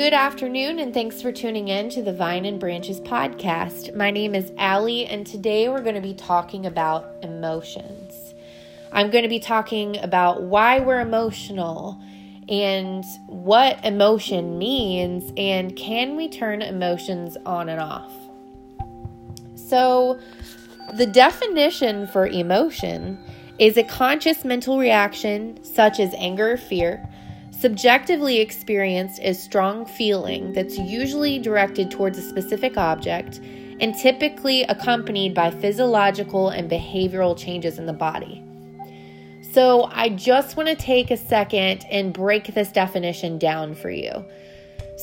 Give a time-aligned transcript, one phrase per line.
[0.00, 3.94] Good afternoon, and thanks for tuning in to the Vine and Branches podcast.
[3.94, 8.32] My name is Allie, and today we're going to be talking about emotions.
[8.92, 12.00] I'm going to be talking about why we're emotional
[12.48, 18.10] and what emotion means, and can we turn emotions on and off?
[19.54, 20.18] So,
[20.94, 23.22] the definition for emotion
[23.58, 27.06] is a conscious mental reaction such as anger or fear
[27.60, 33.38] subjectively experienced is strong feeling that's usually directed towards a specific object
[33.80, 38.42] and typically accompanied by physiological and behavioral changes in the body.
[39.52, 44.24] So, I just want to take a second and break this definition down for you.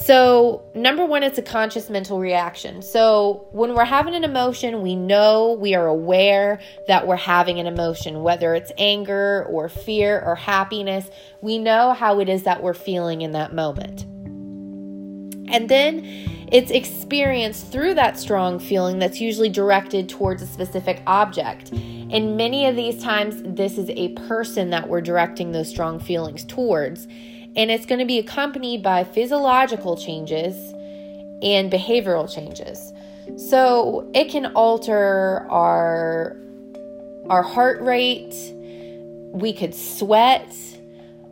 [0.04, 2.84] So, number one, it's a conscious mental reaction.
[2.84, 7.66] So, when we're having an emotion, we know we are aware that we're having an
[7.66, 11.10] emotion, whether it's anger or fear or happiness.
[11.42, 14.04] We know how it is that we're feeling in that moment.
[15.52, 16.06] And then
[16.52, 21.72] it's experienced through that strong feeling that's usually directed towards a specific object.
[21.72, 26.46] And many of these times, this is a person that we're directing those strong feelings
[26.46, 27.08] towards
[27.58, 30.56] and it's going to be accompanied by physiological changes
[31.42, 32.94] and behavioral changes.
[33.36, 36.38] So it can alter our
[37.30, 38.34] our heart rate.
[39.34, 40.54] We could sweat.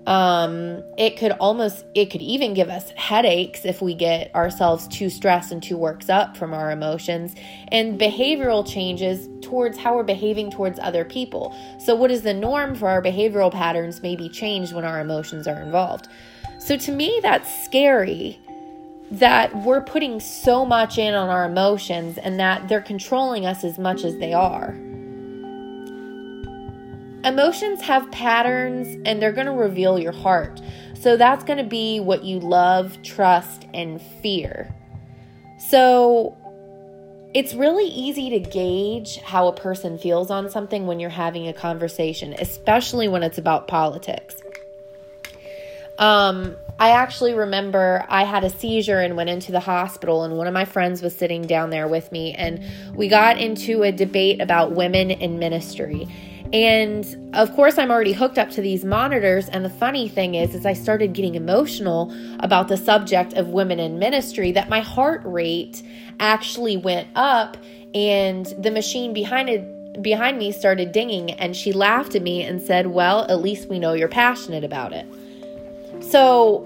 [0.07, 5.09] Um, it could almost, it could even give us headaches if we get ourselves too
[5.09, 7.33] stressed and too worked up from our emotions,
[7.69, 11.55] and behavioral changes towards how we're behaving towards other people.
[11.79, 15.47] So, what is the norm for our behavioral patterns may be changed when our emotions
[15.47, 16.07] are involved.
[16.59, 18.39] So, to me, that's scary
[19.11, 23.77] that we're putting so much in on our emotions and that they're controlling us as
[23.77, 24.75] much as they are.
[27.25, 30.61] Emotions have patterns and they're going to reveal your heart.
[30.93, 34.73] So that's going to be what you love, trust, and fear.
[35.57, 36.37] So
[37.33, 41.53] it's really easy to gauge how a person feels on something when you're having a
[41.53, 44.35] conversation, especially when it's about politics.
[45.97, 50.47] Um, I actually remember I had a seizure and went into the hospital, and one
[50.47, 52.63] of my friends was sitting down there with me, and
[52.95, 56.07] we got into a debate about women in ministry.
[56.55, 59.49] And of course, I'm already hooked up to these monitors.
[59.49, 63.77] And the funny thing is, is I started getting emotional about the subject of women
[63.77, 65.83] in ministry that my heart rate
[66.21, 67.57] actually went up,
[67.93, 72.61] and the machine behind it behind me started dinging and she laughed at me and
[72.61, 75.05] said, "Well, at least we know you're passionate about it."
[76.01, 76.65] So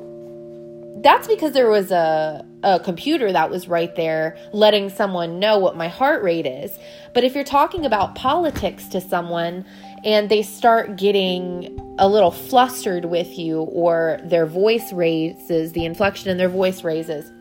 [1.02, 5.78] that's because there was a, a computer that was right there letting someone know what
[5.78, 6.78] my heart rate is.
[7.14, 9.66] But if you're talking about politics to someone
[10.04, 16.30] and they start getting a little flustered with you, or their voice raises, the inflection
[16.30, 17.32] in their voice raises,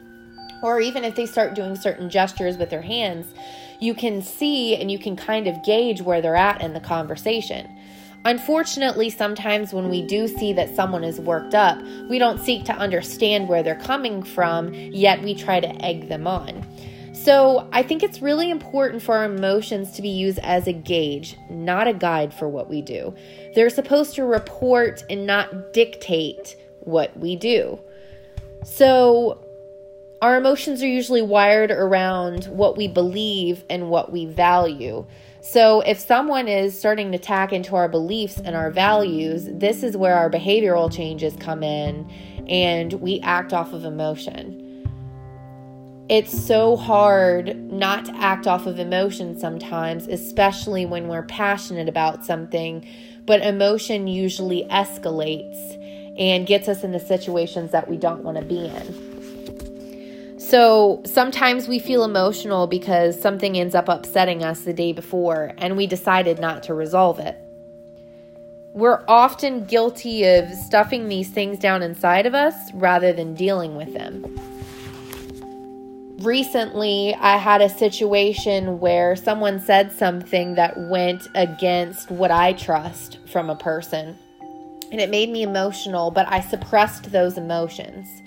[0.62, 3.27] or even if they start doing certain gestures with their hands,
[3.81, 7.69] you can see and you can kind of gauge where they're at in the conversation.
[8.28, 11.81] Unfortunately, sometimes when we do see that someone is worked up,
[12.11, 16.27] we don't seek to understand where they're coming from, yet we try to egg them
[16.27, 16.62] on.
[17.15, 21.38] So, I think it's really important for our emotions to be used as a gauge,
[21.49, 23.15] not a guide for what we do.
[23.55, 27.81] They're supposed to report and not dictate what we do.
[28.62, 29.43] So,
[30.21, 35.06] our emotions are usually wired around what we believe and what we value.
[35.50, 39.97] So, if someone is starting to tack into our beliefs and our values, this is
[39.97, 42.06] where our behavioral changes come in
[42.50, 44.84] and we act off of emotion.
[46.10, 52.26] It's so hard not to act off of emotion sometimes, especially when we're passionate about
[52.26, 52.87] something,
[53.25, 55.56] but emotion usually escalates
[56.19, 59.07] and gets us into situations that we don't want to be in.
[60.48, 65.76] So sometimes we feel emotional because something ends up upsetting us the day before and
[65.76, 67.36] we decided not to resolve it.
[68.72, 73.93] We're often guilty of stuffing these things down inside of us rather than dealing with
[73.93, 74.25] them.
[76.20, 83.19] Recently, I had a situation where someone said something that went against what I trust
[83.26, 84.17] from a person.
[84.90, 88.23] And it made me emotional, but I suppressed those emotions.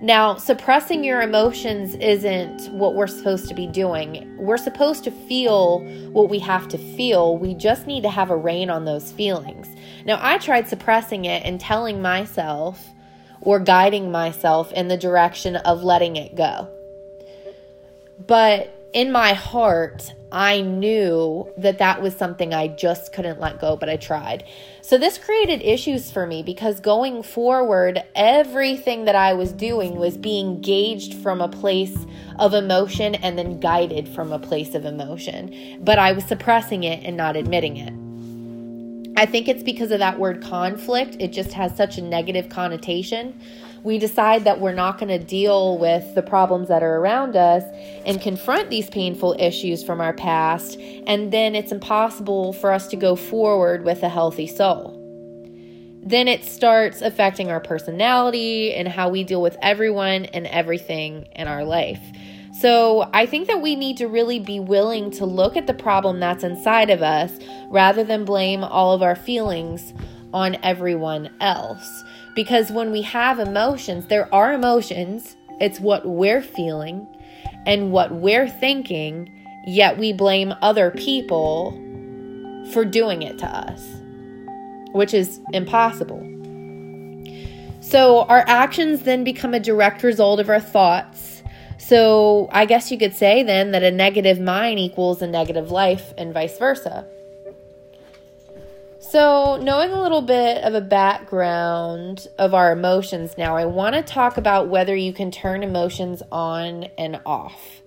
[0.00, 4.36] Now, suppressing your emotions isn't what we're supposed to be doing.
[4.36, 5.80] We're supposed to feel
[6.12, 7.38] what we have to feel.
[7.38, 9.68] We just need to have a rein on those feelings.
[10.04, 12.90] Now, I tried suppressing it and telling myself
[13.40, 16.68] or guiding myself in the direction of letting it go.
[18.26, 23.76] But in my heart, I knew that that was something I just couldn't let go,
[23.76, 24.42] but I tried.
[24.80, 30.16] So this created issues for me because going forward, everything that I was doing was
[30.16, 32.06] being gauged from a place
[32.38, 35.78] of emotion and then guided from a place of emotion.
[35.84, 37.92] But I was suppressing it and not admitting it.
[39.18, 41.18] I think it's because of that word conflict.
[41.20, 43.38] It just has such a negative connotation.
[43.86, 47.62] We decide that we're not going to deal with the problems that are around us
[48.04, 52.96] and confront these painful issues from our past, and then it's impossible for us to
[52.96, 54.92] go forward with a healthy soul.
[56.02, 61.46] Then it starts affecting our personality and how we deal with everyone and everything in
[61.46, 62.02] our life.
[62.60, 66.18] So I think that we need to really be willing to look at the problem
[66.18, 67.30] that's inside of us
[67.70, 69.94] rather than blame all of our feelings
[70.34, 72.02] on everyone else.
[72.36, 77.08] Because when we have emotions, there are emotions, it's what we're feeling
[77.66, 79.28] and what we're thinking,
[79.66, 81.72] yet we blame other people
[82.72, 83.82] for doing it to us,
[84.92, 86.22] which is impossible.
[87.80, 91.36] So our actions then become a direct result of our thoughts
[91.86, 96.12] so I guess you could say then that a negative mind equals a negative life
[96.18, 97.06] and vice versa.
[99.10, 104.02] So, knowing a little bit of a background of our emotions now, I want to
[104.02, 107.82] talk about whether you can turn emotions on and off.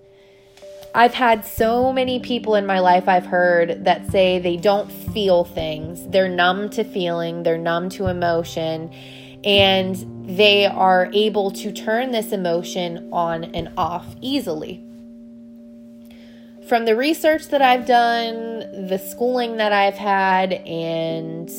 [0.95, 5.43] I've had so many people in my life I've heard that say they don't feel
[5.43, 6.07] things.
[6.07, 8.89] They're numb to feeling, they're numb to emotion,
[9.43, 14.88] and they are able to turn this emotion on and off easily.
[16.69, 21.49] From the research that I've done, the schooling that I've had, and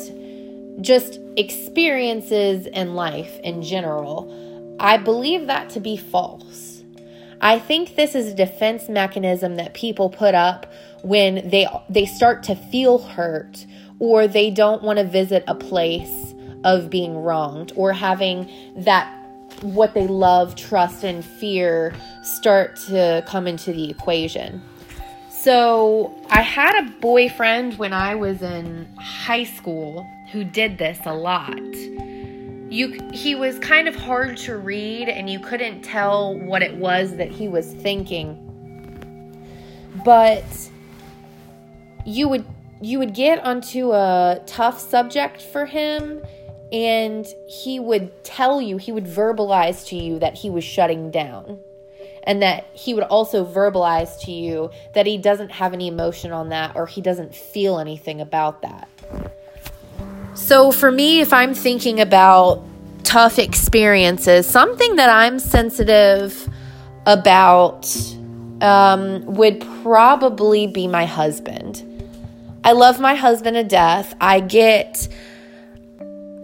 [0.81, 6.85] just experiences in life in general, I believe that to be false.
[7.41, 10.73] I think this is a defense mechanism that people put up
[11.03, 13.67] when they they start to feel hurt
[13.99, 19.13] or they don't want to visit a place of being wronged or having that
[19.63, 21.93] what they love, trust, and fear
[22.23, 24.63] start to come into the equation.
[25.43, 31.15] So, I had a boyfriend when I was in high school who did this a
[31.15, 31.57] lot.
[32.69, 37.17] You he was kind of hard to read and you couldn't tell what it was
[37.17, 38.37] that he was thinking.
[40.05, 40.45] But
[42.05, 42.45] you would
[42.83, 46.21] you would get onto a tough subject for him
[46.71, 51.61] and he would tell you, he would verbalize to you that he was shutting down.
[52.25, 56.51] And that he would also verbalize to you that he doesn't have any emotion on
[56.51, 58.89] that or he doesn't feel anything about that.
[60.35, 62.63] So, for me, if I'm thinking about
[63.03, 66.49] tough experiences, something that I'm sensitive
[67.07, 67.87] about
[68.61, 71.87] um, would probably be my husband.
[72.63, 74.15] I love my husband to death.
[74.21, 75.09] I get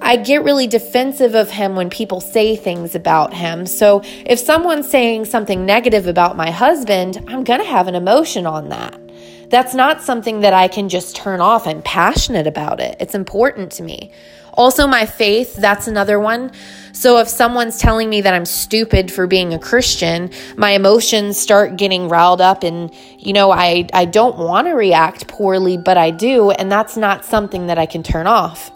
[0.01, 3.67] I get really defensive of him when people say things about him.
[3.67, 8.47] So if someone's saying something negative about my husband, I'm going to have an emotion
[8.47, 9.01] on that.
[9.49, 11.67] That's not something that I can just turn off.
[11.67, 12.97] I'm passionate about it.
[13.01, 14.11] It's important to me.
[14.55, 16.51] Also, my faith, that's another one.
[16.93, 21.77] So, if someone's telling me that I'm stupid for being a Christian, my emotions start
[21.77, 26.11] getting riled up, and, you know, I, I don't want to react poorly, but I
[26.11, 28.73] do, and that's not something that I can turn off.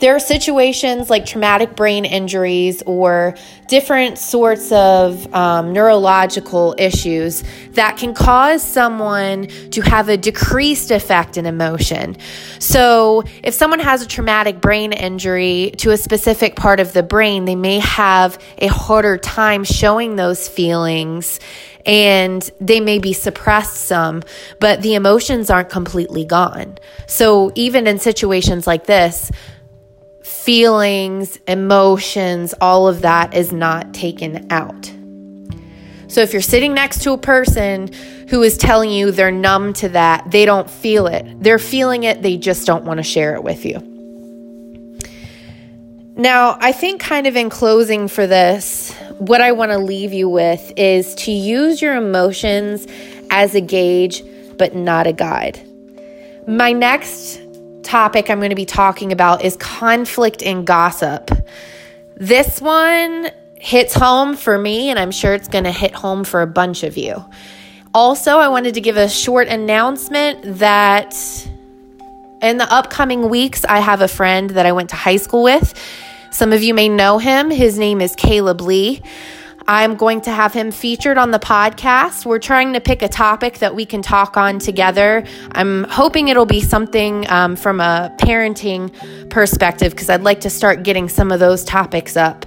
[0.00, 3.36] There are situations like traumatic brain injuries or
[3.68, 11.36] different sorts of um, neurological issues that can cause someone to have a decreased effect
[11.36, 12.16] in emotion.
[12.58, 17.44] So, if someone has a traumatic brain injury to a specific part of the brain,
[17.44, 21.40] they may have a harder time showing those feelings
[21.86, 24.22] and they may be suppressed some,
[24.60, 26.78] but the emotions aren't completely gone.
[27.06, 29.30] So, even in situations like this,
[30.22, 34.92] feelings, emotions, all of that is not taken out.
[36.08, 37.92] So if you're sitting next to a person
[38.28, 41.24] who is telling you they're numb to that, they don't feel it.
[41.40, 43.86] They're feeling it, they just don't want to share it with you.
[46.16, 50.28] Now, I think, kind of in closing for this, what I want to leave you
[50.28, 52.86] with is to use your emotions
[53.30, 54.22] as a gauge,
[54.58, 55.64] but not a guide.
[56.46, 57.40] My next
[57.82, 61.30] topic I'm going to be talking about is conflict and gossip.
[62.16, 66.42] This one hits home for me, and I'm sure it's going to hit home for
[66.42, 67.24] a bunch of you.
[67.92, 71.14] Also, I wanted to give a short announcement that
[72.40, 75.74] in the upcoming weeks, I have a friend that I went to high school with.
[76.30, 77.50] Some of you may know him.
[77.50, 79.02] His name is Caleb Lee.
[79.70, 82.26] I'm going to have him featured on the podcast.
[82.26, 85.22] We're trying to pick a topic that we can talk on together.
[85.52, 88.90] I'm hoping it'll be something um, from a parenting
[89.30, 92.46] perspective because I'd like to start getting some of those topics up.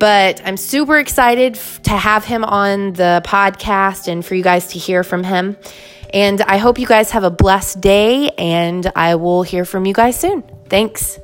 [0.00, 4.66] But I'm super excited f- to have him on the podcast and for you guys
[4.72, 5.56] to hear from him.
[6.12, 9.94] And I hope you guys have a blessed day, and I will hear from you
[9.94, 10.42] guys soon.
[10.68, 11.20] Thanks.